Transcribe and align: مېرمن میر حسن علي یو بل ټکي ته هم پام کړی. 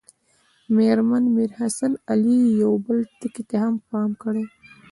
مېرمن 0.75 1.23
میر 1.35 1.51
حسن 1.59 1.91
علي 2.11 2.37
یو 2.61 2.71
بل 2.85 2.97
ټکي 3.19 3.43
ته 3.49 3.55
هم 3.63 3.73
پام 3.89 4.09
کړی. 4.21 4.43